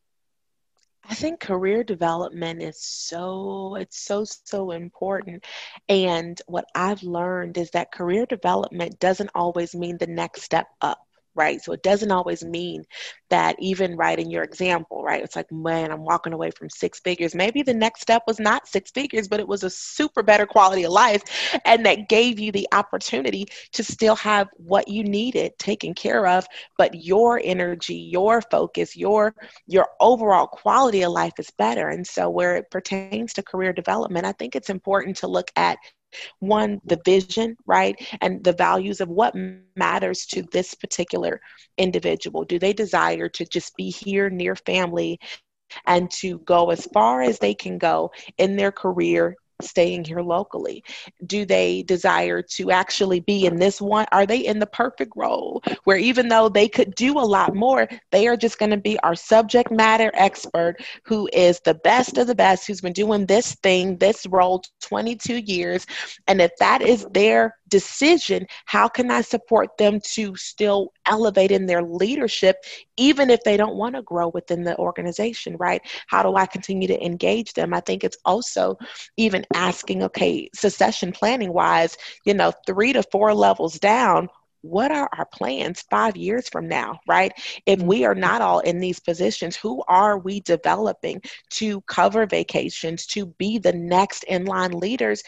[1.05, 5.43] I think career development is so it's so so important
[5.89, 11.05] and what I've learned is that career development doesn't always mean the next step up
[11.35, 11.61] right?
[11.61, 12.83] So it doesn't always mean
[13.29, 15.23] that even right in your example, right?
[15.23, 17.33] It's like, man, I'm walking away from six figures.
[17.33, 20.83] Maybe the next step was not six figures, but it was a super better quality
[20.83, 21.23] of life.
[21.65, 26.45] And that gave you the opportunity to still have what you needed taken care of,
[26.77, 29.35] but your energy, your focus, your
[29.67, 31.89] your overall quality of life is better.
[31.89, 35.77] And so where it pertains to career development, I think it's important to look at
[36.39, 37.95] one the vision right?
[38.21, 39.35] And the values of what
[39.75, 41.39] matters to this particular
[41.77, 42.43] individual.
[42.43, 45.19] Do they desire to just be here near family
[45.85, 50.83] and to go as far as they can go in their career staying here locally?
[51.25, 54.05] Do they desire to actually be in this one?
[54.11, 57.87] Are they in the perfect role where even though they could do a lot more,
[58.11, 62.27] they are just going to be our subject matter expert who is the best of
[62.27, 65.85] the best, who's been doing this thing, this role 22 years?
[66.27, 71.65] And if that is their decision, how can I support them to still elevate in
[71.65, 72.57] their leadership,
[72.97, 75.81] even if they don't want to grow within the organization, right?
[76.05, 77.73] How do I continue to engage them?
[77.73, 78.77] I think it's also
[79.17, 84.29] even asking, okay, succession planning wise, you know, three to four levels down,
[84.63, 87.31] what are our plans five years from now, right?
[87.65, 91.21] If we are not all in these positions, who are we developing
[91.51, 95.21] to cover vacations, to be the next in line leaders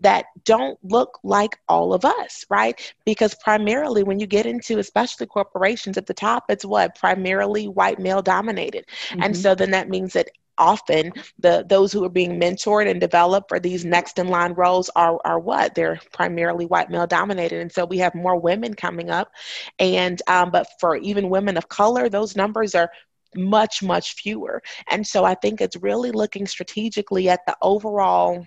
[0.00, 2.94] that don't look like all of us, right?
[3.04, 6.94] Because primarily when you get into especially corporations at the top, it's what?
[6.96, 8.84] Primarily white male dominated.
[9.08, 9.22] Mm-hmm.
[9.22, 13.48] And so then that means that often the those who are being mentored and developed
[13.48, 15.74] for these next in line roles are are what?
[15.74, 17.60] They're primarily white male dominated.
[17.60, 19.30] And so we have more women coming up.
[19.78, 22.90] And um, but for even women of color those numbers are
[23.34, 24.62] much, much fewer.
[24.90, 28.44] And so I think it's really looking strategically at the overall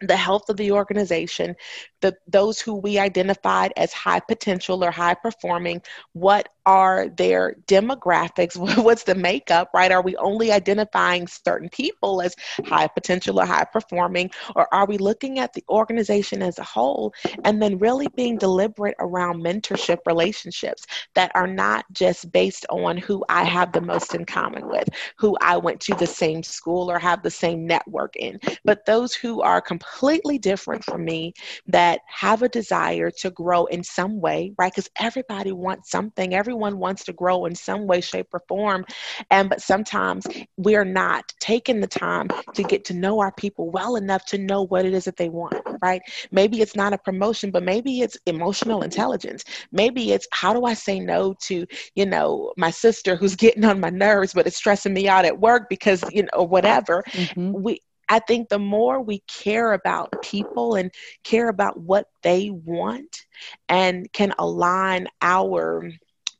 [0.00, 1.54] the health of the organization,
[2.00, 5.82] the those who we identified as high potential or high performing,
[6.12, 8.56] what are their demographics?
[8.82, 9.92] What's the makeup, right?
[9.92, 12.34] Are we only identifying certain people as
[12.64, 17.12] high potential or high performing, or are we looking at the organization as a whole
[17.44, 23.24] and then really being deliberate around mentorship relationships that are not just based on who
[23.28, 26.98] I have the most in common with, who I went to the same school or
[26.98, 29.89] have the same network in, but those who are completely
[30.38, 31.32] different from me
[31.66, 34.72] that have a desire to grow in some way, right?
[34.72, 38.84] Because everybody wants something, everyone everyone wants to grow in some way shape or form.
[39.30, 40.26] And but sometimes
[40.56, 44.62] we're not taking the time to get to know our people well enough to know
[44.62, 46.02] what it is that they want right?
[46.30, 49.44] Maybe it's not a promotion but maybe it's emotional intelligence.
[49.72, 53.80] Maybe it's how do i say no to you know my sister who's getting on
[53.80, 57.02] my nerves but it's stressing me out at work because you know whatever?
[57.12, 57.52] Mm-hmm.
[57.52, 57.80] we
[58.10, 60.90] I think the more we care about people and
[61.22, 63.24] care about what they want
[63.68, 65.90] and can align our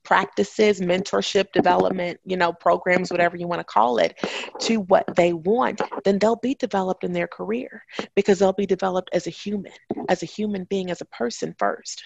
[0.02, 4.18] practices, mentorship development, you know, programs, whatever you want to call it,
[4.58, 7.84] to what they want, then they'll be developed in their career
[8.16, 9.72] because they'll be developed as a human,
[10.08, 12.02] as a human being, as a person first.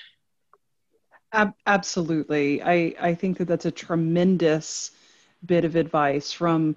[1.67, 2.63] Absolutely.
[2.63, 4.91] I, I think that that's a tremendous
[5.47, 6.77] bit of advice from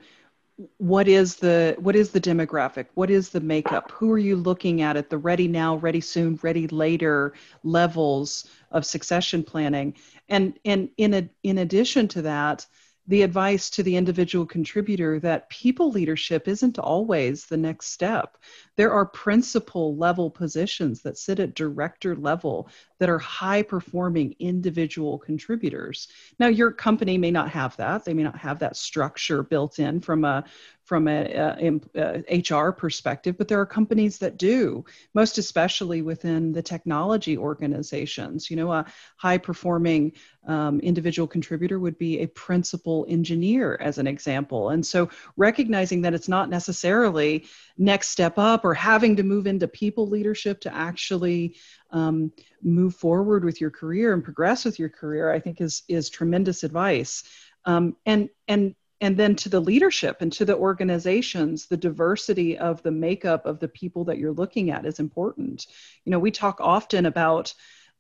[0.78, 2.88] what is the what is the demographic?
[2.96, 3.92] What is the makeup?
[3.92, 7.34] Who are you looking at at the ready now ready soon ready later
[7.64, 9.96] levels of succession planning?
[10.30, 12.66] And and in a, in addition to that
[13.08, 18.38] the advice to the individual contributor that people leadership isn't always the next step.
[18.76, 25.18] There are principal level positions that sit at director level that are high performing individual
[25.20, 26.10] contributors.
[26.40, 28.04] Now, your company may not have that.
[28.04, 30.44] They may not have that structure built in from a
[30.88, 36.54] from a, a, a, HR perspective, but there are companies that do, most especially within
[36.54, 38.50] the technology organizations.
[38.50, 38.86] You know, a
[39.18, 40.14] high performing
[40.48, 44.70] um, individual contributor would be a principal engineer, as an example.
[44.70, 49.68] And so recognizing that it's not necessarily next step up or having to move into
[49.68, 51.58] people leadership to actually
[51.92, 52.32] um,
[52.64, 56.64] move forward with your career and progress with your career, I think is, is tremendous
[56.64, 57.24] advice.
[57.66, 62.82] Um, and, and and then to the leadership and to the organizations the diversity of
[62.84, 65.68] the makeup of the people that you're looking at is important.
[66.06, 67.54] You know we talk often about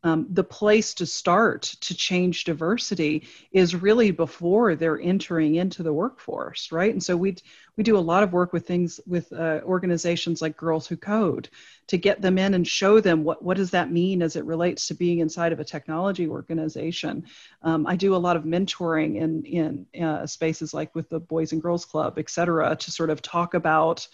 [0.07, 5.91] um, the place to start to change diversity is really before they're entering into the
[5.91, 6.93] workforce, right?
[6.93, 7.35] And so we
[7.75, 11.49] we do a lot of work with things with uh, organizations like Girls Who Code
[11.87, 14.87] to get them in and show them what what does that mean as it relates
[14.87, 17.25] to being inside of a technology organization.
[17.61, 21.51] Um, I do a lot of mentoring in in uh, spaces like with the Boys
[21.51, 24.07] and Girls Club, et cetera, to sort of talk about.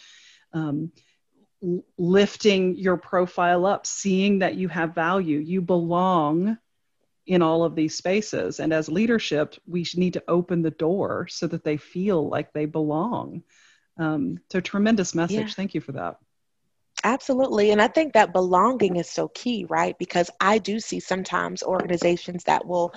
[0.54, 0.92] Um,
[1.98, 6.58] lifting your profile up, seeing that you have value, you belong
[7.26, 8.60] in all of these spaces.
[8.60, 12.66] And as leadership, we need to open the door so that they feel like they
[12.66, 13.44] belong.
[13.98, 15.38] Um, so, tremendous message.
[15.38, 15.54] Yeah.
[15.54, 16.18] Thank you for that.
[17.04, 17.72] Absolutely.
[17.72, 19.98] And I think that belonging is so key, right?
[20.00, 22.94] Because I do see sometimes organizations that will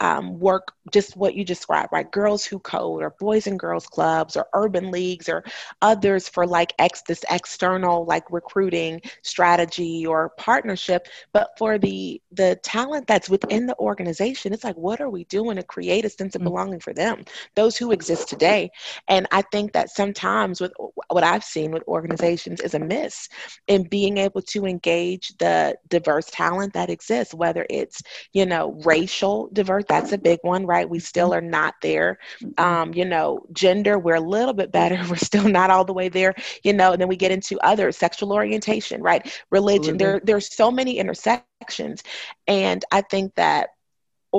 [0.00, 2.10] um, work just what you described, right?
[2.10, 5.44] Girls Who Code or Boys and Girls Clubs or urban leagues or
[5.82, 11.08] others for like ex this external like recruiting strategy or partnership.
[11.32, 15.56] But for the the talent that's within the organization, it's like, what are we doing
[15.56, 16.44] to create a sense of mm.
[16.44, 17.24] belonging for them,
[17.54, 18.70] those who exist today?
[19.08, 20.72] And I think that sometimes with
[21.08, 23.28] what I've seen with organizations is a miss
[23.66, 29.48] in being able to engage the diverse talent that exists, whether it's, you know, racial
[29.52, 30.88] diverse that's a big one, right?
[30.88, 32.18] We still are not there.
[32.58, 34.96] Um, you know, gender, we're a little bit better.
[35.08, 37.92] We're still not all the way there, you know, and then we get into other
[37.92, 39.22] sexual orientation, right?
[39.50, 39.96] Religion.
[39.96, 42.02] There there's so many intersections.
[42.46, 43.70] And I think that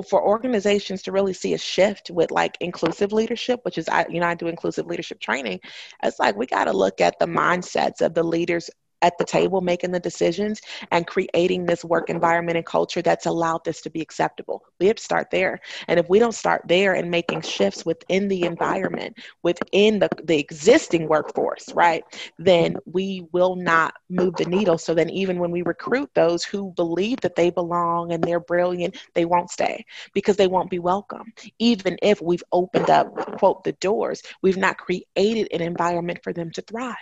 [0.03, 4.19] for organizations to really see a shift with like inclusive leadership which is i you
[4.19, 5.59] know i do inclusive leadership training
[6.03, 8.69] it's like we got to look at the mindsets of the leaders
[9.01, 13.63] at the table making the decisions and creating this work environment and culture that's allowed
[13.63, 14.63] this to be acceptable.
[14.79, 15.59] We have to start there.
[15.87, 20.39] And if we don't start there and making shifts within the environment, within the, the
[20.39, 22.03] existing workforce, right,
[22.37, 24.77] then we will not move the needle.
[24.77, 28.97] So then, even when we recruit those who believe that they belong and they're brilliant,
[29.13, 31.31] they won't stay because they won't be welcome.
[31.59, 36.51] Even if we've opened up, quote, the doors, we've not created an environment for them
[36.51, 36.95] to thrive.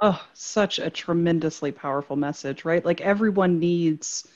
[0.00, 2.84] Oh, such a tremendously powerful message, right?
[2.84, 4.26] Like everyone needs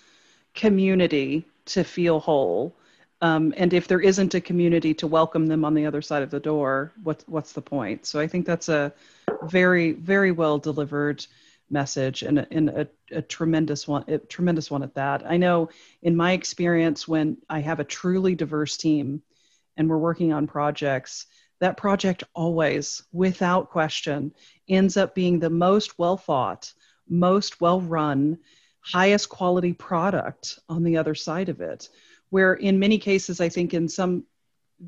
[0.55, 2.77] community to feel whole.
[3.23, 6.31] um, and if there isn't a community to welcome them on the other side of
[6.31, 8.07] the door, what, what's the point?
[8.07, 8.95] So I think that's a
[9.43, 11.27] very, very well delivered
[11.71, 15.25] message and, and a, a tremendous one, a tremendous one at that.
[15.27, 15.71] I know
[16.03, 19.23] in my experience, when I have a truly diverse team
[19.77, 21.27] and we're working on projects,
[21.61, 24.35] that project always, without question,
[24.69, 26.73] ends up being the most well thought,
[27.09, 28.39] most well run,
[28.81, 31.89] highest quality product on the other side of it.
[32.31, 34.25] Where in many cases i think in some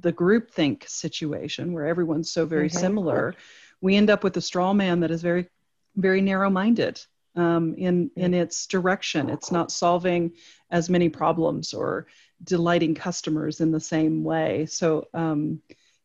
[0.01, 2.79] the groupthink situation where everyone's so very mm-hmm.
[2.79, 3.35] similar
[3.83, 5.49] we end up with a straw man that is very
[5.97, 7.01] very narrow minded
[7.37, 9.31] um, in in its direction.
[9.31, 10.33] It's not solving
[10.71, 12.07] as many problems or
[12.45, 14.67] delighting customers in the same way.
[14.67, 15.63] So um,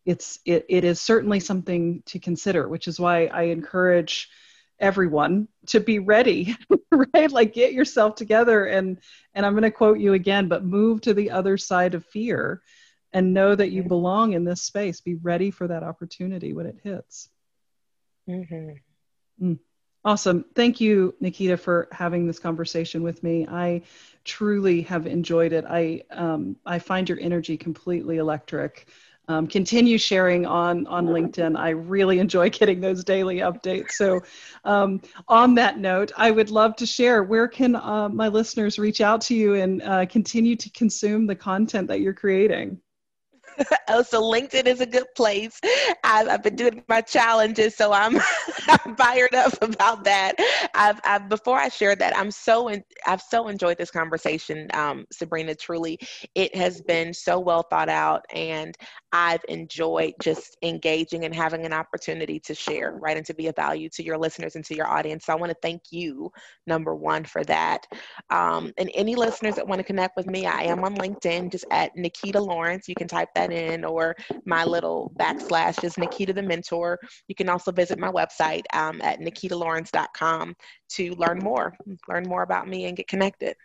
[0.08, 4.30] it's it, it is certainly something to consider which is why i encourage
[4.80, 6.56] everyone to be ready
[6.92, 7.32] right?
[7.32, 9.00] Like get yourself together and
[9.34, 12.62] and i'm going to quote you again but move to the other side of fear
[13.14, 15.02] and know that you belong in this space.
[15.02, 17.30] Be ready for that opportunity when it hits.
[18.30, 19.48] Mm-hmm.
[19.48, 19.60] mm.
[20.04, 20.46] awesome.
[20.54, 23.48] Thank you nikita for having this conversation with me.
[23.48, 23.84] I
[24.26, 25.66] truly have enjoyed it.
[25.68, 28.88] I um, i find your energy completely electric
[29.28, 31.58] um, continue sharing on on LinkedIn.
[31.58, 33.92] I really enjoy getting those daily updates.
[33.92, 34.22] So,
[34.64, 39.02] um, on that note, I would love to share where can uh, my listeners reach
[39.02, 42.80] out to you and uh, continue to consume the content that you're creating.
[43.88, 45.60] oh, so LinkedIn is a good place.
[46.04, 48.20] I've, I've been doing my challenges, so I'm,
[48.68, 50.36] I'm fired up about that.
[50.74, 55.06] I've, I've, before I share that, I'm so in, I've so enjoyed this conversation, um,
[55.12, 55.56] Sabrina.
[55.56, 56.00] Truly,
[56.36, 58.76] it has been so well thought out, and
[59.12, 63.54] I've enjoyed just engaging and having an opportunity to share, right, and to be a
[63.54, 65.26] value to your listeners and to your audience.
[65.26, 66.30] So I want to thank you,
[66.66, 67.88] number one, for that.
[68.30, 71.66] Um, and any listeners that want to connect with me, I am on LinkedIn, just
[71.72, 72.90] at Nikita Lawrence.
[72.90, 77.00] You can type that in, or my little backslash is Nikita the Mentor.
[77.28, 80.56] You can also visit my website um, at nikitalawrence.com
[80.90, 81.74] to learn more,
[82.10, 83.56] learn more about me and get connected.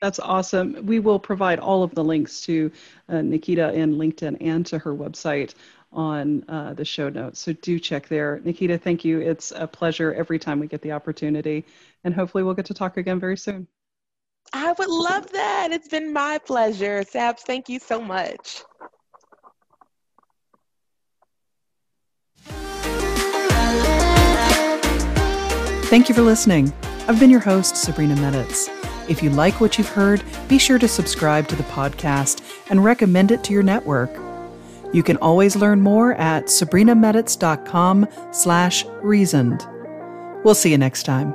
[0.00, 0.86] That's awesome.
[0.86, 2.70] We will provide all of the links to
[3.08, 5.54] uh, Nikita in LinkedIn and to her website
[5.92, 7.40] on uh, the show notes.
[7.40, 8.40] So do check there.
[8.44, 9.20] Nikita, thank you.
[9.20, 11.64] It's a pleasure every time we get the opportunity.
[12.04, 13.66] And hopefully we'll get to talk again very soon.
[14.52, 15.68] I would love that.
[15.72, 17.02] It's been my pleasure.
[17.02, 18.62] Sabs, thank you so much.
[25.88, 26.72] Thank you for listening.
[27.08, 28.77] I've been your host, Sabrina Meditz.
[29.08, 33.30] If you like what you've heard, be sure to subscribe to the podcast and recommend
[33.30, 34.10] it to your network.
[34.92, 39.66] You can always learn more at sabrinameditz.com slash reasoned.
[40.44, 41.34] We'll see you next time.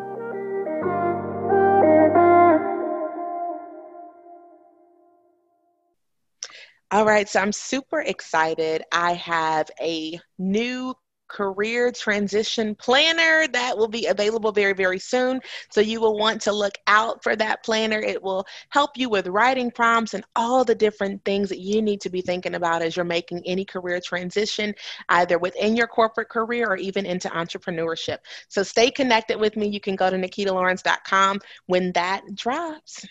[6.91, 8.83] All right, so I'm super excited.
[8.91, 10.93] I have a new
[11.27, 15.41] career transition planner that will be available very, very soon.
[15.71, 17.99] So you will want to look out for that planner.
[17.99, 22.01] It will help you with writing prompts and all the different things that you need
[22.01, 24.73] to be thinking about as you're making any career transition,
[25.09, 28.19] either within your corporate career or even into entrepreneurship.
[28.47, 29.67] So stay connected with me.
[29.67, 33.05] You can go to nikitalawrence.com when that drops.